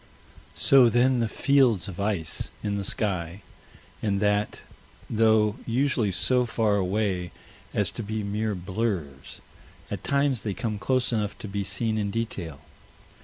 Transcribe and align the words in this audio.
So 0.55 0.89
then 0.89 1.19
the 1.19 1.27
fields 1.29 1.87
of 1.87 1.99
ice 1.99 2.49
in 2.63 2.75
the 2.77 2.83
sky, 2.83 3.43
and 4.01 4.19
that, 4.19 4.61
though 5.07 5.57
usually 5.67 6.11
so 6.11 6.47
far 6.47 6.77
away 6.77 7.31
as 7.71 7.91
to 7.91 8.01
be 8.01 8.23
mere 8.23 8.55
blurs, 8.55 9.41
at 9.91 10.03
times 10.03 10.41
they 10.41 10.55
come 10.55 10.79
close 10.79 11.13
enough 11.13 11.37
to 11.37 11.47
be 11.47 11.63
seen 11.63 11.99
in 11.99 12.09
detail. 12.09 12.61